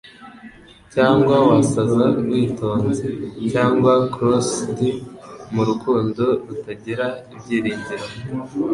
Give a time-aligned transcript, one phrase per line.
[0.93, 3.05] Cyangwa wasaze witonze,
[3.51, 4.79] cyangwa cross'd
[5.53, 8.05] mu rukundo rutagira ibyiringiro.